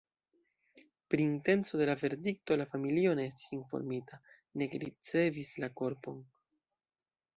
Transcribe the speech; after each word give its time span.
Pri 1.13 1.25
intenco 1.31 1.81
de 1.81 1.85
la 1.89 1.95
verdikto 2.03 2.57
la 2.61 2.67
familio 2.71 3.11
ne 3.19 3.27
estis 3.33 3.53
informita, 3.59 4.21
nek 4.63 4.77
ricevis 4.85 5.53
la 5.65 5.71
korpon. 5.83 6.19